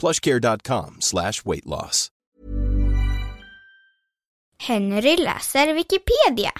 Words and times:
plushcare.com 0.00 0.96
slash 1.00 1.44
weight 1.44 1.66
loss. 1.66 2.08
Henry 4.58 5.16
läser 5.16 5.74
Wikipedia. 5.74 6.52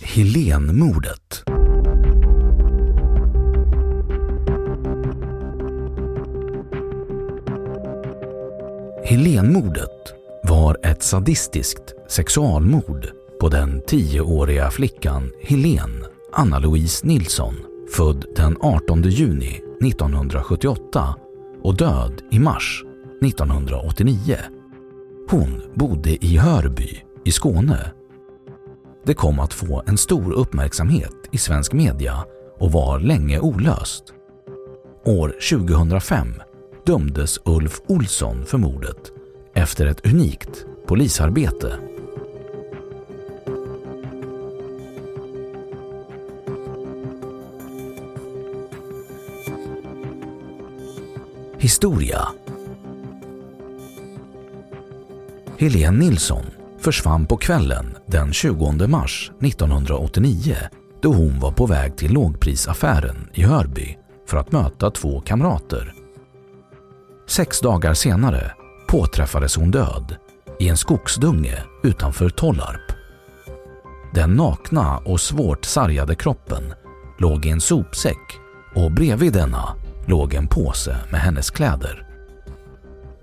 Helénmordet. 0.00 1.42
Helénmordet 9.04 10.14
var 10.42 10.86
ett 10.86 11.02
sadistiskt 11.02 11.94
sexualmord 12.08 13.23
på 13.40 13.48
den 13.48 13.82
tioåriga 13.86 14.70
flickan 14.70 15.32
Helen 15.40 16.04
Anna-Louise 16.32 17.06
Nilsson, 17.06 17.54
född 17.90 18.24
den 18.36 18.56
18 18.60 19.02
juni 19.02 19.60
1978 19.80 21.14
och 21.62 21.76
död 21.76 22.22
i 22.30 22.38
mars 22.38 22.84
1989. 23.22 24.36
Hon 25.30 25.62
bodde 25.74 26.24
i 26.24 26.36
Hörby 26.36 27.02
i 27.24 27.32
Skåne 27.32 27.92
det 29.06 29.14
kom 29.14 29.38
att 29.38 29.54
få 29.54 29.82
en 29.86 29.98
stor 29.98 30.32
uppmärksamhet 30.32 31.14
i 31.30 31.38
svensk 31.38 31.72
media 31.72 32.24
och 32.58 32.72
var 32.72 33.00
länge 33.00 33.40
olöst. 33.40 34.04
År 35.04 35.34
2005 35.50 36.34
dömdes 36.86 37.40
Ulf 37.44 37.80
Olsson 37.86 38.46
för 38.46 38.58
mordet 38.58 39.12
efter 39.54 39.86
ett 39.86 40.06
unikt 40.06 40.66
polisarbete. 40.86 41.78
Historia 51.74 52.28
Helene 55.58 55.98
Nilsson 55.98 56.44
försvann 56.78 57.26
på 57.26 57.36
kvällen 57.36 57.96
den 58.06 58.32
20 58.32 58.86
mars 58.86 59.32
1989 59.42 60.56
då 61.02 61.12
hon 61.12 61.40
var 61.40 61.52
på 61.52 61.66
väg 61.66 61.96
till 61.96 62.12
lågprisaffären 62.12 63.30
i 63.32 63.42
Hörby 63.42 63.98
för 64.28 64.36
att 64.36 64.52
möta 64.52 64.90
två 64.90 65.20
kamrater. 65.20 65.94
Sex 67.28 67.60
dagar 67.60 67.94
senare 67.94 68.52
påträffades 68.88 69.56
hon 69.56 69.70
död 69.70 70.16
i 70.60 70.68
en 70.68 70.76
skogsdunge 70.76 71.62
utanför 71.82 72.28
Tollarp. 72.28 72.92
Den 74.14 74.30
nakna 74.34 74.98
och 74.98 75.20
svårt 75.20 75.64
sargade 75.64 76.14
kroppen 76.14 76.74
låg 77.18 77.46
i 77.46 77.50
en 77.50 77.60
sopsäck 77.60 78.38
och 78.74 78.92
bredvid 78.92 79.32
denna 79.32 79.83
låg 80.06 80.34
en 80.34 80.46
påse 80.46 80.96
med 81.10 81.20
hennes 81.20 81.50
kläder. 81.50 82.06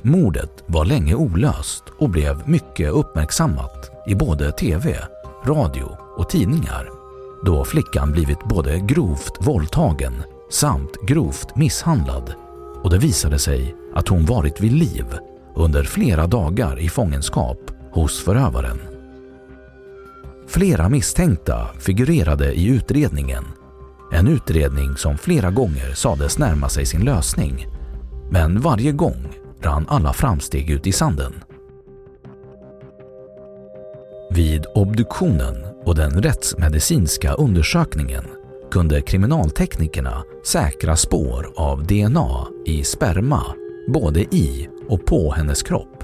Mordet 0.02 0.64
var 0.66 0.86
länge 0.86 1.16
olöst 1.16 1.84
och 2.00 2.10
blev 2.10 2.50
mycket 2.50 2.92
uppmärksammat 2.92 3.92
i 4.08 4.16
både 4.16 4.52
tv, 4.52 4.98
radio 5.46 5.98
och 6.18 6.30
tidningar 6.30 7.02
då 7.44 7.66
flickan 7.66 8.12
blivit 8.12 8.44
både 8.44 8.80
grovt 8.80 9.38
våldtagen 9.40 10.14
samt 10.50 11.02
grovt 11.08 11.56
misshandlad 11.56 12.34
och 12.84 12.90
det 12.90 12.98
visade 12.98 13.40
sig 13.40 13.76
att 13.94 14.08
hon 14.08 14.26
varit 14.26 14.62
vid 14.62 14.72
liv 14.72 15.06
under 15.56 15.84
flera 15.84 16.28
dagar 16.28 16.80
i 16.80 16.90
fångenskap 16.90 17.72
hos 17.92 18.24
förövaren. 18.24 18.80
Flera 20.48 20.90
misstänkta 20.90 21.68
figurerade 21.80 22.54
i 22.54 22.68
utredningen. 22.68 23.44
En 24.12 24.28
utredning 24.28 24.98
som 24.98 25.18
flera 25.18 25.52
gånger 25.52 25.94
sades 25.94 26.38
närma 26.38 26.70
sig 26.70 26.86
sin 26.86 27.02
lösning. 27.02 27.68
Men 28.30 28.62
varje 28.62 28.92
gång 28.92 29.28
rann 29.62 29.86
alla 29.90 30.14
framsteg 30.14 30.70
ut 30.70 30.88
i 30.88 30.92
sanden. 30.92 31.34
Vid 34.32 34.66
obduktionen 34.76 35.56
och 35.86 35.96
den 35.96 36.22
rättsmedicinska 36.22 37.34
undersökningen 37.34 38.24
kunde 38.72 39.02
kriminalteknikerna 39.02 40.24
säkra 40.46 40.96
spår 40.96 41.54
av 41.56 41.84
DNA 41.84 42.48
i 42.66 42.84
sperma 42.84 43.44
både 43.88 44.20
i 44.20 44.70
och 44.90 45.06
på 45.06 45.32
hennes 45.32 45.64
kropp. 45.64 46.04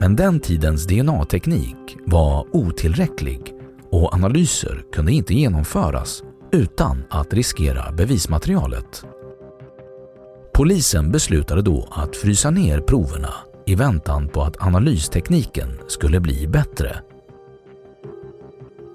Men 0.00 0.16
den 0.16 0.40
tidens 0.40 0.86
DNA-teknik 0.86 1.96
var 2.06 2.46
otillräcklig 2.52 3.54
och 3.90 4.14
analyser 4.14 4.84
kunde 4.92 5.12
inte 5.12 5.34
genomföras 5.34 6.22
utan 6.52 7.02
att 7.10 7.34
riskera 7.34 7.92
bevismaterialet. 7.92 9.04
Polisen 10.54 11.12
beslutade 11.12 11.62
då 11.62 11.88
att 11.90 12.16
frysa 12.16 12.50
ner 12.50 12.80
proverna 12.80 13.34
i 13.66 13.74
väntan 13.74 14.28
på 14.28 14.42
att 14.42 14.62
analystekniken 14.62 15.78
skulle 15.88 16.20
bli 16.20 16.48
bättre. 16.48 17.00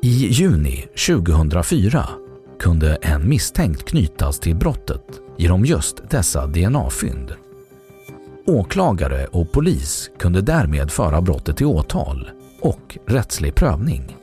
I 0.01 0.27
juni 0.27 0.87
2004 1.07 2.09
kunde 2.59 2.95
en 2.95 3.29
misstänkt 3.29 3.85
knytas 3.85 4.39
till 4.39 4.55
brottet 4.55 5.21
genom 5.37 5.65
just 5.65 6.09
dessa 6.09 6.47
DNA-fynd. 6.47 7.33
Åklagare 8.47 9.25
och 9.25 9.51
polis 9.51 10.11
kunde 10.19 10.41
därmed 10.41 10.91
föra 10.91 11.21
brottet 11.21 11.57
till 11.57 11.65
åtal 11.65 12.29
och 12.61 12.97
rättslig 13.07 13.55
prövning. 13.55 14.14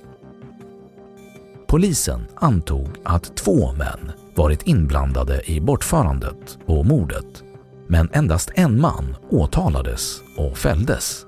Polisen 1.73 2.27
antog 2.35 2.89
att 3.05 3.37
två 3.37 3.73
män 3.73 4.13
varit 4.35 4.63
inblandade 4.63 5.51
i 5.51 5.61
bortförandet 5.61 6.59
och 6.67 6.87
mordet, 6.87 7.43
men 7.87 8.09
endast 8.13 8.51
en 8.55 8.81
man 8.81 9.17
åtalades 9.31 10.21
och 10.37 10.59
fälldes. 10.59 11.27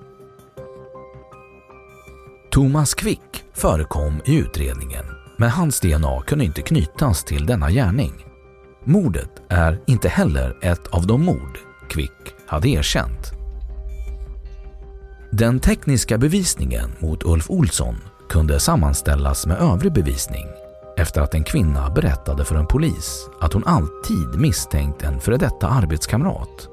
Thomas 2.50 2.94
Quick 2.94 3.44
förekom 3.52 4.20
i 4.24 4.36
utredningen, 4.36 5.04
men 5.38 5.50
hans 5.50 5.80
DNA 5.80 6.22
kunde 6.22 6.44
inte 6.44 6.62
knytas 6.62 7.24
till 7.24 7.46
denna 7.46 7.70
gärning. 7.70 8.12
Mordet 8.84 9.42
är 9.48 9.80
inte 9.86 10.08
heller 10.08 10.58
ett 10.62 10.86
av 10.86 11.06
de 11.06 11.24
mord 11.24 11.58
Quick 11.88 12.34
hade 12.46 12.68
erkänt. 12.68 13.32
Den 15.32 15.60
tekniska 15.60 16.18
bevisningen 16.18 16.90
mot 16.98 17.24
Ulf 17.24 17.50
Olsson 17.50 17.96
kunde 18.34 18.60
sammanställas 18.60 19.46
med 19.46 19.58
övrig 19.58 19.92
bevisning 19.92 20.46
efter 20.96 21.20
att 21.20 21.34
en 21.34 21.44
kvinna 21.44 21.90
berättade 21.90 22.44
för 22.44 22.54
en 22.54 22.66
polis 22.66 23.28
att 23.40 23.52
hon 23.52 23.64
alltid 23.66 24.40
misstänkt 24.40 25.02
en 25.02 25.20
före 25.20 25.36
detta 25.36 25.68
arbetskamrat. 25.68 26.68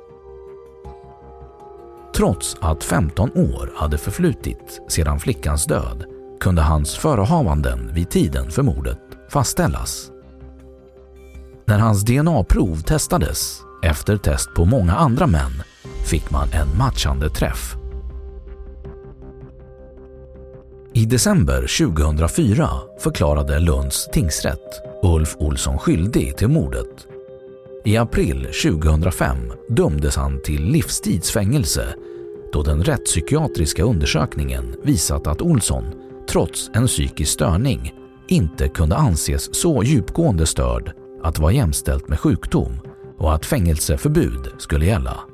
Trots 2.15 2.57
att 2.61 2.83
15 2.83 3.31
år 3.31 3.71
hade 3.75 3.97
förflutit 3.97 4.81
sedan 4.87 5.19
flickans 5.19 5.65
död 5.65 6.05
kunde 6.39 6.61
hans 6.61 6.95
förehavanden 6.95 7.93
vid 7.93 8.09
tiden 8.09 8.51
för 8.51 8.63
mordet 8.63 8.99
fastställas. 9.29 10.11
När 11.65 11.79
hans 11.79 12.05
DNA-prov 12.05 12.81
testades 12.81 13.61
efter 13.83 14.17
test 14.17 14.53
på 14.55 14.65
många 14.65 14.95
andra 14.95 15.27
män 15.27 15.63
fick 16.05 16.31
man 16.31 16.47
en 16.53 16.77
matchande 16.77 17.29
träff. 17.29 17.80
I 20.93 21.05
december 21.05 21.87
2004 21.87 22.69
förklarade 22.99 23.59
Lunds 23.59 24.09
tingsrätt 24.13 24.81
Ulf 25.03 25.35
Olsson 25.39 25.77
skyldig 25.77 26.37
till 26.37 26.47
mordet. 26.47 27.07
I 27.85 27.97
april 27.97 28.47
2005 28.63 29.37
dömdes 29.69 30.15
han 30.15 30.41
till 30.41 30.63
livstidsfängelse 30.63 31.95
då 32.53 32.63
den 32.63 32.83
rättspsykiatriska 32.83 33.83
undersökningen 33.83 34.75
visat 34.83 35.27
att 35.27 35.41
Olsson, 35.41 35.83
trots 36.29 36.69
en 36.73 36.87
psykisk 36.87 37.31
störning, 37.31 37.93
inte 38.27 38.67
kunde 38.67 38.95
anses 38.95 39.55
så 39.55 39.83
djupgående 39.83 40.45
störd 40.45 40.91
att 41.23 41.39
vara 41.39 41.51
jämställt 41.51 42.07
med 42.07 42.19
sjukdom 42.19 42.79
och 43.17 43.33
att 43.33 43.45
fängelseförbud 43.45 44.47
skulle 44.57 44.85
gälla. 44.85 45.30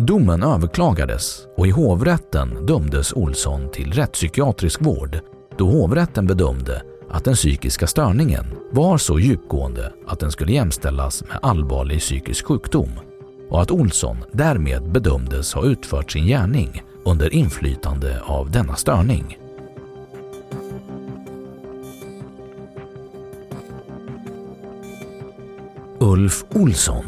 Domen 0.00 0.42
överklagades 0.42 1.46
och 1.56 1.66
i 1.66 1.70
hovrätten 1.70 2.66
dömdes 2.66 3.12
Olsson 3.12 3.70
till 3.70 3.92
rättspsykiatrisk 3.92 4.80
vård 4.80 5.18
då 5.56 5.70
hovrätten 5.70 6.26
bedömde 6.26 6.82
att 7.10 7.24
den 7.24 7.34
psykiska 7.34 7.86
störningen 7.86 8.44
var 8.70 8.98
så 8.98 9.18
djupgående 9.18 9.92
att 10.06 10.20
den 10.20 10.32
skulle 10.32 10.52
jämställas 10.52 11.24
med 11.24 11.38
allvarlig 11.42 12.00
psykisk 12.00 12.46
sjukdom 12.46 12.90
och 13.50 13.62
att 13.62 13.70
Olsson 13.70 14.16
därmed 14.32 14.90
bedömdes 14.90 15.54
ha 15.54 15.64
utfört 15.64 16.12
sin 16.12 16.26
gärning 16.26 16.82
under 17.04 17.34
inflytande 17.34 18.20
av 18.24 18.50
denna 18.50 18.76
störning. 18.76 19.38
Ulf 26.00 26.44
Olsson 26.54 27.04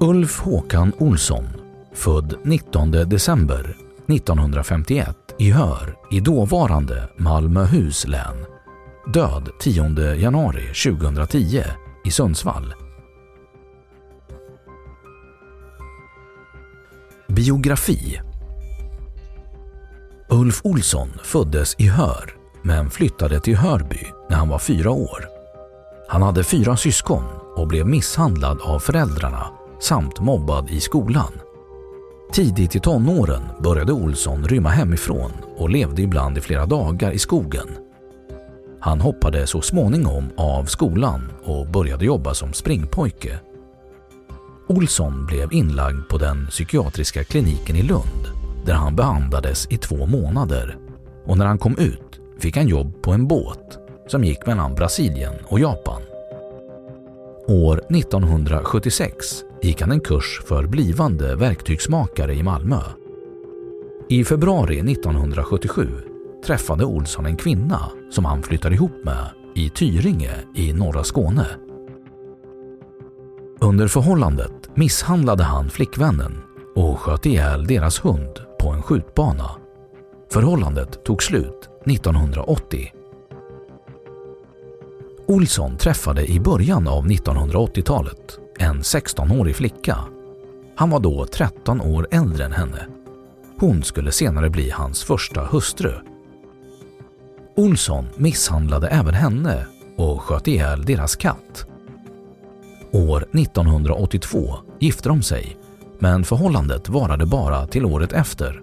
Ulf 0.00 0.40
Håkan 0.40 0.92
Olsson, 0.98 1.44
född 1.94 2.34
19 2.44 2.90
december 2.90 3.76
1951 4.08 5.16
i 5.38 5.50
Hör 5.50 5.96
i 6.10 6.20
dåvarande 6.20 7.08
Malmöhus 7.18 8.06
län. 8.06 8.36
Död 9.14 9.48
10 9.60 10.14
januari 10.14 10.92
2010 10.92 11.62
i 12.04 12.10
Sundsvall. 12.10 12.74
Biografi 17.28 18.20
Ulf 20.30 20.60
Olsson 20.64 21.08
föddes 21.24 21.74
i 21.78 21.88
Hör 21.88 22.34
men 22.62 22.90
flyttade 22.90 23.40
till 23.40 23.56
Hörby 23.56 24.06
när 24.30 24.36
han 24.36 24.48
var 24.48 24.58
fyra 24.58 24.90
år. 24.90 25.28
Han 26.08 26.22
hade 26.22 26.44
fyra 26.44 26.76
syskon 26.76 27.24
och 27.56 27.68
blev 27.68 27.86
misshandlad 27.86 28.60
av 28.62 28.78
föräldrarna 28.78 29.55
samt 29.80 30.20
mobbad 30.20 30.70
i 30.70 30.80
skolan. 30.80 31.32
Tidigt 32.32 32.76
i 32.76 32.80
tonåren 32.80 33.42
började 33.62 33.92
Olsson 33.92 34.44
rymma 34.44 34.68
hemifrån 34.68 35.30
och 35.56 35.70
levde 35.70 36.02
ibland 36.02 36.38
i 36.38 36.40
flera 36.40 36.66
dagar 36.66 37.10
i 37.10 37.18
skogen. 37.18 37.68
Han 38.80 39.00
hoppade 39.00 39.46
så 39.46 39.60
småningom 39.60 40.24
av 40.36 40.64
skolan 40.64 41.32
och 41.44 41.66
började 41.66 42.04
jobba 42.04 42.34
som 42.34 42.52
springpojke. 42.52 43.38
Olsson 44.68 45.26
blev 45.26 45.52
inlagd 45.52 46.08
på 46.08 46.18
den 46.18 46.46
psykiatriska 46.46 47.24
kliniken 47.24 47.76
i 47.76 47.82
Lund 47.82 48.26
där 48.66 48.74
han 48.74 48.96
behandlades 48.96 49.66
i 49.70 49.76
två 49.76 50.06
månader 50.06 50.78
och 51.26 51.38
när 51.38 51.46
han 51.46 51.58
kom 51.58 51.78
ut 51.78 52.20
fick 52.38 52.56
han 52.56 52.68
jobb 52.68 53.02
på 53.02 53.12
en 53.12 53.26
båt 53.26 53.78
som 54.06 54.24
gick 54.24 54.46
mellan 54.46 54.74
Brasilien 54.74 55.34
och 55.44 55.60
Japan. 55.60 56.02
År 57.48 57.82
1976 57.90 59.44
gick 59.66 59.80
han 59.80 59.92
en 59.92 60.00
kurs 60.00 60.42
för 60.44 60.66
blivande 60.66 61.36
verktygsmakare 61.36 62.34
i 62.34 62.42
Malmö. 62.42 62.80
I 64.08 64.24
februari 64.24 64.92
1977 64.92 65.88
träffade 66.46 66.84
Olsson 66.84 67.26
en 67.26 67.36
kvinna 67.36 67.90
som 68.10 68.24
han 68.24 68.42
flyttade 68.42 68.74
ihop 68.74 69.04
med 69.04 69.26
i 69.54 69.70
Tyringe 69.70 70.32
i 70.54 70.72
norra 70.72 71.04
Skåne. 71.04 71.46
Under 73.60 73.88
förhållandet 73.88 74.70
misshandlade 74.74 75.44
han 75.44 75.70
flickvännen 75.70 76.38
och 76.74 76.98
sköt 76.98 77.26
ihjäl 77.26 77.66
deras 77.66 78.04
hund 78.04 78.40
på 78.60 78.70
en 78.70 78.82
skjutbana. 78.82 79.50
Förhållandet 80.32 81.04
tog 81.04 81.22
slut 81.22 81.68
1980. 81.86 82.92
Olsson 85.26 85.76
träffade 85.76 86.26
i 86.26 86.40
början 86.40 86.88
av 86.88 87.06
1980-talet 87.06 88.40
en 88.58 88.82
16-årig 88.82 89.56
flicka. 89.56 89.98
Han 90.76 90.90
var 90.90 91.00
då 91.00 91.26
13 91.26 91.80
år 91.80 92.08
äldre 92.10 92.44
än 92.44 92.52
henne. 92.52 92.86
Hon 93.58 93.82
skulle 93.82 94.12
senare 94.12 94.50
bli 94.50 94.70
hans 94.70 95.04
första 95.04 95.44
hustru. 95.44 95.92
Olsson 97.56 98.06
misshandlade 98.16 98.88
även 98.88 99.14
henne 99.14 99.66
och 99.96 100.22
sköt 100.22 100.48
ihjäl 100.48 100.84
deras 100.84 101.16
katt. 101.16 101.66
År 102.92 103.26
1982 103.32 104.56
gifte 104.80 105.08
de 105.08 105.22
sig, 105.22 105.56
men 105.98 106.24
förhållandet 106.24 106.88
varade 106.88 107.26
bara 107.26 107.66
till 107.66 107.84
året 107.84 108.12
efter. 108.12 108.62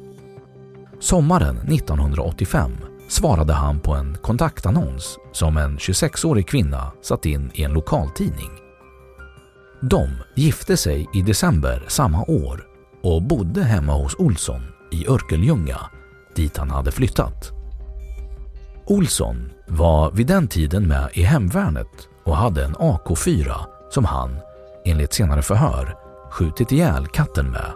Sommaren 1.00 1.58
1985 1.58 2.72
svarade 3.08 3.54
han 3.54 3.80
på 3.80 3.94
en 3.94 4.18
kontaktannons 4.22 5.18
som 5.32 5.58
en 5.58 5.78
26-årig 5.78 6.48
kvinna 6.48 6.92
satt 7.02 7.26
in 7.26 7.52
i 7.54 7.64
en 7.64 7.74
lokaltidning. 7.74 8.63
De 9.90 10.10
gifte 10.36 10.78
sig 10.78 11.10
i 11.14 11.22
december 11.22 11.86
samma 11.88 12.24
år 12.24 12.68
och 13.02 13.22
bodde 13.22 13.64
hemma 13.64 13.94
hos 13.94 14.16
Olsson 14.16 14.62
i 14.92 15.08
Örkelljunga, 15.08 15.80
dit 16.36 16.58
han 16.58 16.70
hade 16.70 16.92
flyttat. 16.92 17.52
Olsson 18.86 19.52
var 19.68 20.12
vid 20.12 20.28
den 20.28 20.48
tiden 20.48 20.88
med 20.88 21.10
i 21.14 21.24
hemvärnet 21.24 21.88
och 22.24 22.38
hade 22.38 22.66
en 22.66 22.76
AK4 22.76 23.56
som 23.90 24.06
han, 24.06 24.36
enligt 24.86 25.14
senare 25.14 25.42
förhör, 25.42 25.96
skjutit 26.32 26.72
ihjäl 26.72 27.08
katten 27.08 27.52
med. 27.52 27.74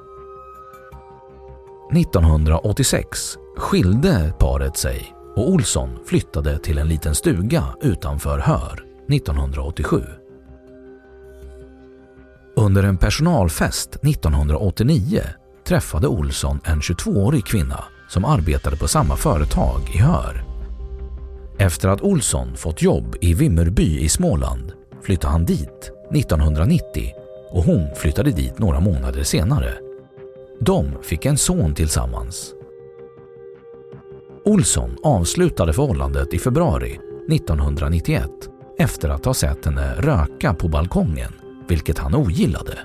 1986 1.96 3.38
skilde 3.58 4.34
paret 4.40 4.78
sig 4.78 5.14
och 5.36 5.50
Olsson 5.50 6.00
flyttade 6.06 6.60
till 6.60 6.78
en 6.78 6.88
liten 6.88 7.16
stuga 7.16 7.64
utanför 7.82 8.40
Hör 8.40 8.84
1987. 9.10 10.04
Under 12.58 12.84
en 12.84 12.98
personalfest 12.98 13.96
1989 13.96 15.22
träffade 15.68 16.08
Olsson 16.08 16.60
en 16.64 16.80
22-årig 16.80 17.46
kvinna 17.46 17.84
som 18.10 18.26
arbetade 18.26 18.78
på 18.78 18.88
samma 18.88 19.16
företag 19.16 19.82
i 19.94 19.98
Hör. 19.98 20.44
Efter 21.58 21.90
att 21.90 22.02
Olsson 22.02 22.56
fått 22.56 22.82
jobb 22.82 23.16
i 23.22 23.34
Vimmerby 23.34 24.00
i 24.00 24.10
Småland 24.10 24.72
flyttade 25.04 25.32
han 25.32 25.46
dit 25.46 25.92
1990 26.16 27.12
och 27.52 27.64
hon 27.64 27.96
flyttade 27.96 28.32
dit 28.32 28.60
några 28.60 28.80
månader 28.80 29.24
senare. 29.24 29.74
De 30.60 30.92
fick 31.04 31.26
en 31.26 31.38
son 31.38 31.76
tillsammans. 31.76 32.54
Olsson 34.46 34.98
avslutade 35.04 35.74
förhållandet 35.74 36.34
i 36.34 36.40
februari 36.40 37.00
1991 37.32 38.30
efter 38.80 39.10
att 39.10 39.26
ha 39.26 39.34
sett 39.34 39.66
henne 39.66 39.96
röka 39.96 40.54
på 40.54 40.68
balkongen, 40.68 41.34
vilket 41.68 41.98
han 41.98 42.16
ogillade. 42.16 42.80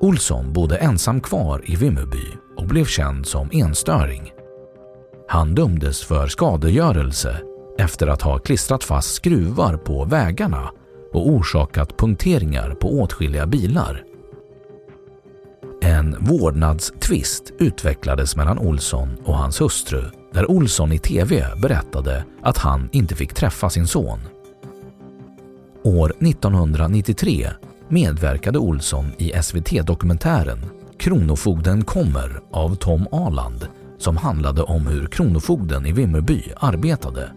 Olsson 0.00 0.52
bodde 0.52 0.76
ensam 0.76 1.20
kvar 1.20 1.62
i 1.64 1.76
Vimmerby 1.76 2.26
och 2.56 2.66
blev 2.66 2.84
känd 2.84 3.26
som 3.26 3.48
enstöring. 3.52 4.32
Han 5.28 5.54
dömdes 5.54 6.04
för 6.04 6.26
skadegörelse 6.26 7.40
efter 7.78 8.06
att 8.06 8.22
ha 8.22 8.38
klistrat 8.38 8.84
fast 8.84 9.14
skruvar 9.14 9.76
på 9.76 10.04
vägarna 10.04 10.70
och 11.12 11.28
orsakat 11.28 11.98
punkteringar 11.98 12.70
på 12.70 13.00
åtskilliga 13.00 13.46
bilar. 13.46 14.04
En 15.82 16.16
vårdnadstvist 16.20 17.52
utvecklades 17.58 18.36
mellan 18.36 18.58
Olsson 18.58 19.16
och 19.24 19.36
hans 19.36 19.60
hustru 19.60 20.04
där 20.32 20.50
Olsson 20.50 20.92
i 20.92 20.98
TV 20.98 21.46
berättade 21.62 22.24
att 22.42 22.58
han 22.58 22.88
inte 22.92 23.14
fick 23.14 23.34
träffa 23.34 23.70
sin 23.70 23.86
son. 23.86 24.18
År 25.88 26.14
1993 26.20 27.50
medverkade 27.88 28.58
Olsson 28.58 29.12
i 29.18 29.32
SVT-dokumentären 29.42 30.58
Kronofogden 30.98 31.84
kommer 31.84 32.40
av 32.50 32.74
Tom 32.74 33.06
Aland 33.12 33.68
som 33.98 34.16
handlade 34.16 34.62
om 34.62 34.86
hur 34.86 35.06
Kronofogden 35.06 35.86
i 35.86 35.92
Vimmerby 35.92 36.42
arbetade. 36.56 37.32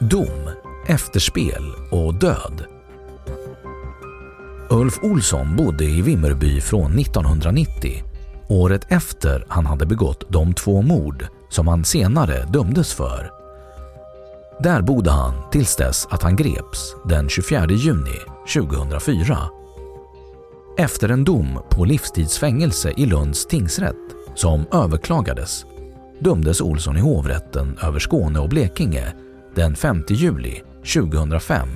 Dom, 0.00 0.50
efterspel 0.86 1.72
och 1.90 2.14
död. 2.14 2.64
Ulf 4.70 4.98
Olsson 5.02 5.56
bodde 5.56 5.84
i 5.84 6.02
Vimmerby 6.02 6.60
från 6.60 6.98
1990, 6.98 8.11
året 8.52 8.86
efter 8.88 9.44
han 9.48 9.66
hade 9.66 9.86
begått 9.86 10.24
de 10.28 10.54
två 10.54 10.82
mord 10.82 11.26
som 11.48 11.68
han 11.68 11.84
senare 11.84 12.44
dömdes 12.44 12.92
för. 12.92 13.30
Där 14.60 14.82
bodde 14.82 15.10
han 15.10 15.34
tills 15.50 15.76
dess 15.76 16.06
att 16.10 16.22
han 16.22 16.36
greps 16.36 16.94
den 17.04 17.28
24 17.28 17.66
juni 17.66 18.18
2004. 18.54 19.38
Efter 20.78 21.08
en 21.08 21.24
dom 21.24 21.58
på 21.70 21.84
livstidsfängelse 21.84 22.92
i 22.96 23.06
Lunds 23.06 23.46
tingsrätt 23.46 23.96
som 24.34 24.66
överklagades 24.72 25.64
dömdes 26.18 26.60
Olsson 26.60 26.96
i 26.96 27.00
hovrätten 27.00 27.78
över 27.82 27.98
Skåne 27.98 28.38
och 28.38 28.48
Blekinge 28.48 29.14
den 29.54 29.76
5 29.76 30.04
juli 30.08 30.62
2005 30.94 31.68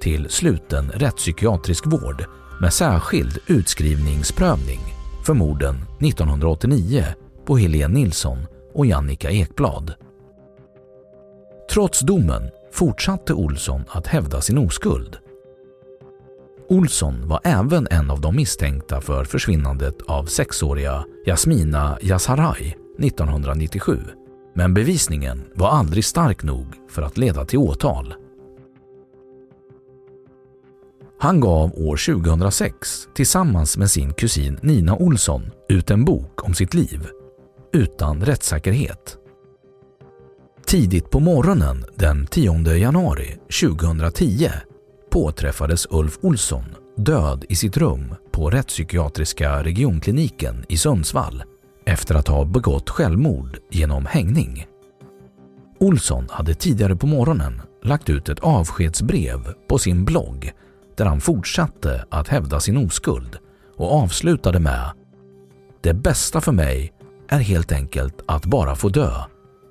till 0.00 0.30
sluten 0.30 0.90
rättspsykiatrisk 0.90 1.86
vård 1.86 2.24
med 2.60 2.72
särskild 2.72 3.38
utskrivningsprövning 3.46 4.95
för 5.26 5.34
morden 5.34 5.76
1989 6.00 7.04
på 7.46 7.56
Helene 7.56 7.94
Nilsson 7.94 8.38
och 8.74 8.86
Jannica 8.86 9.30
Ekblad. 9.30 9.94
Trots 11.70 12.00
domen 12.00 12.50
fortsatte 12.72 13.34
Olsson 13.34 13.84
att 13.88 14.06
hävda 14.06 14.40
sin 14.40 14.58
oskuld. 14.58 15.16
Olsson 16.68 17.28
var 17.28 17.40
även 17.44 17.88
en 17.90 18.10
av 18.10 18.20
de 18.20 18.36
misstänkta 18.36 19.00
för 19.00 19.24
försvinnandet 19.24 19.96
av 20.06 20.24
sexåriga 20.24 21.04
Jasmina 21.26 21.98
Yasaray 22.02 22.74
1997 22.98 23.98
men 24.54 24.74
bevisningen 24.74 25.42
var 25.54 25.68
aldrig 25.68 26.04
stark 26.04 26.42
nog 26.42 26.66
för 26.90 27.02
att 27.02 27.18
leda 27.18 27.44
till 27.44 27.58
åtal. 27.58 28.14
Han 31.18 31.40
gav 31.40 31.72
år 31.74 31.96
2006 31.96 33.08
tillsammans 33.14 33.76
med 33.76 33.90
sin 33.90 34.12
kusin 34.12 34.58
Nina 34.62 34.96
Olsson 34.96 35.42
ut 35.68 35.90
en 35.90 36.04
bok 36.04 36.44
om 36.44 36.54
sitt 36.54 36.74
liv 36.74 37.06
utan 37.72 38.24
rättssäkerhet. 38.24 39.16
Tidigt 40.66 41.10
på 41.10 41.20
morgonen 41.20 41.84
den 41.94 42.26
10 42.26 42.76
januari 42.76 43.36
2010 43.60 44.50
påträffades 45.10 45.86
Ulf 45.90 46.18
Olsson 46.22 46.64
död 46.96 47.44
i 47.48 47.56
sitt 47.56 47.76
rum 47.76 48.14
på 48.30 48.50
rättspsykiatriska 48.50 49.62
regionkliniken 49.62 50.64
i 50.68 50.76
Sundsvall 50.76 51.42
efter 51.86 52.14
att 52.14 52.28
ha 52.28 52.44
begått 52.44 52.90
självmord 52.90 53.58
genom 53.70 54.06
hängning. 54.06 54.66
Olsson 55.78 56.26
hade 56.30 56.54
tidigare 56.54 56.96
på 56.96 57.06
morgonen 57.06 57.62
lagt 57.82 58.08
ut 58.08 58.28
ett 58.28 58.40
avskedsbrev 58.40 59.54
på 59.68 59.78
sin 59.78 60.04
blogg 60.04 60.52
där 60.96 61.04
han 61.04 61.20
fortsatte 61.20 62.04
att 62.10 62.28
hävda 62.28 62.60
sin 62.60 62.76
oskuld 62.76 63.38
och 63.76 63.94
avslutade 63.94 64.60
med 64.60 64.90
“Det 65.80 65.94
bästa 65.94 66.40
för 66.40 66.52
mig 66.52 66.92
är 67.28 67.38
helt 67.38 67.72
enkelt 67.72 68.22
att 68.26 68.46
bara 68.46 68.74
få 68.74 68.88
dö 68.88 69.12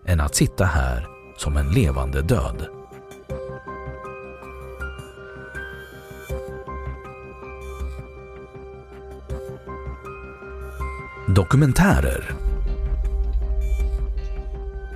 än 0.06 0.20
att 0.20 0.36
sitta 0.36 0.66
här 0.66 1.08
som 1.38 1.58
en 1.58 1.70
levande 1.70 2.22
död. 2.22 2.68
Dokumentärer 11.28 12.36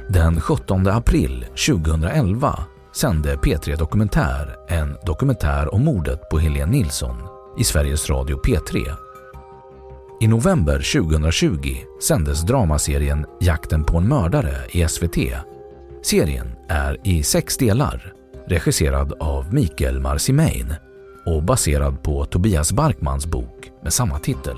Den 0.10 0.42
17 0.42 0.88
april 0.88 1.46
2011 1.68 2.60
sände 3.00 3.36
P3 3.36 3.78
Dokumentär 3.78 4.56
en 4.68 4.98
dokumentär 5.06 5.74
om 5.74 5.86
mordet 5.86 6.30
på 6.30 6.40
Helene 6.40 6.72
Nilsson 6.72 7.16
i 7.60 7.64
Sveriges 7.64 8.10
Radio 8.10 8.42
P3 8.42 8.96
i 10.22 10.28
november 10.28 11.02
2020 11.02 11.76
sändes 12.02 12.42
dramaserien 12.42 13.26
Jakten 13.40 13.84
på 13.84 13.98
en 13.98 14.08
mördare 14.08 14.56
i 14.72 14.88
SVT. 14.88 15.18
Serien 16.04 16.48
är 16.70 17.08
i 17.08 17.24
sex 17.24 17.58
delar, 17.58 18.14
regisserad 18.48 19.14
av 19.20 19.54
Mikael 19.54 20.00
Marcimain 20.00 20.74
och 21.26 21.44
baserad 21.44 22.04
på 22.04 22.26
Tobias 22.26 22.72
Barkmans 22.72 23.26
bok 23.26 23.72
med 23.84 23.94
samma 23.94 24.20
titel. 24.20 24.58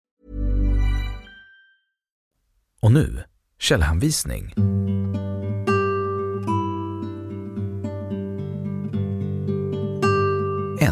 Och 2.81 2.91
nu, 2.91 3.23
källhänvisning. 3.59 4.53
1. 10.79 10.91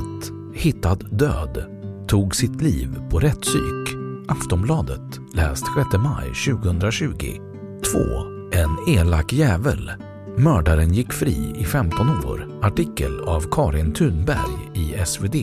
Hittad 0.53 1.17
död. 1.17 1.65
Tog 2.08 2.36
sitt 2.36 2.62
liv 2.62 2.96
på 3.10 3.19
rättspsyk. 3.19 3.96
Aftonbladet. 4.27 5.19
Läst 5.34 5.65
6 5.91 6.03
maj 6.03 6.27
2020. 6.27 7.39
2. 7.91 8.00
En 8.51 8.98
elak 8.98 9.34
jävel. 9.34 9.91
Mördaren 10.38 10.93
gick 10.93 11.13
fri 11.13 11.53
i 11.58 11.63
15 11.63 12.10
år. 12.25 12.48
Artikel 12.62 13.19
av 13.19 13.41
Karin 13.51 13.93
Thunberg 13.93 14.72
i 14.74 15.05
SvD 15.05 15.36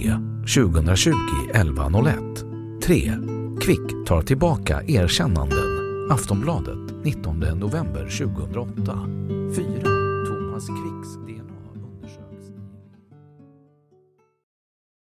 2020 0.54 1.12
11.01. 1.54 2.80
3. 2.80 3.12
Kvick 3.60 4.06
tar 4.06 4.22
tillbaka 4.22 4.82
erkännanden. 4.82 5.65
Aftonbladet 6.10 7.04
19 7.04 7.58
november 7.58 8.06
2008. 8.08 9.54
4. 9.54 9.82
Thomas 10.26 10.66
Quicks 10.66 11.25